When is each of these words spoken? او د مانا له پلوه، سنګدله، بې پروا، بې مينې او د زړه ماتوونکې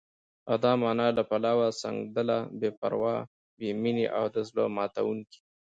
او 0.49 0.55
د 0.63 0.65
مانا 0.81 1.07
له 1.17 1.23
پلوه، 1.29 1.67
سنګدله، 1.81 2.37
بې 2.59 2.69
پروا، 2.79 3.15
بې 3.57 3.69
مينې 3.81 4.05
او 4.17 4.25
د 4.33 4.35
زړه 4.49 4.63
ماتوونکې 4.75 5.39